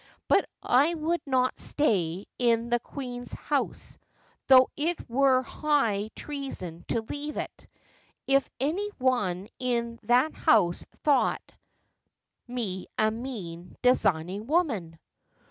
But 0.27 0.49
I 0.63 0.95
would 0.95 1.21
not 1.27 1.59
stay 1.59 2.25
in 2.39 2.71
the 2.71 2.79
Queen's 2.79 3.33
house— 3.33 3.99
though 4.47 4.67
it 4.75 5.07
were 5.07 5.43
high 5.43 6.09
treason 6.15 6.83
to 6.87 7.03
leave 7.03 7.37
it— 7.37 7.67
if 8.25 8.49
any 8.59 8.89
one 8.97 9.47
in 9.59 9.99
that 10.01 10.33
house 10.33 10.87
thought 11.03 11.51
me 12.47 12.87
a 12.97 13.11
mean, 13.11 13.75
designing 13.83 14.47
woman.' 14.47 14.97